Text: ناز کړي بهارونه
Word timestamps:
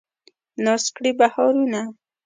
ناز 0.63 0.83
کړي 0.95 1.11
بهارونه 1.19 1.81